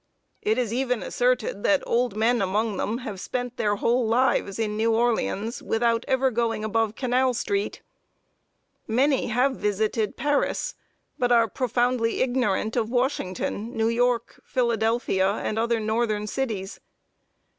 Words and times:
It 0.41 0.57
is 0.57 0.73
even 0.73 1.03
asserted 1.03 1.61
that 1.61 1.83
old 1.85 2.17
men 2.17 2.41
among 2.41 2.77
them 2.77 2.97
have 3.05 3.19
spent 3.19 3.57
their 3.57 3.75
whole 3.75 4.03
lives 4.07 4.57
in 4.57 4.75
New 4.75 4.95
Orleans 4.95 5.61
without 5.61 6.05
ever 6.07 6.31
going 6.31 6.63
above 6.63 6.95
Canal 6.95 7.35
street! 7.35 7.83
Many 8.87 9.27
have 9.27 9.57
visited 9.57 10.17
Paris, 10.17 10.73
but 11.19 11.31
are 11.31 11.47
profoundly 11.47 12.23
ignorant 12.23 12.75
of 12.75 12.89
Washington, 12.89 13.77
New 13.77 13.89
York, 13.89 14.41
Philadelphia, 14.43 15.33
and 15.33 15.59
other 15.59 15.79
northern 15.79 16.25
cities. 16.25 16.79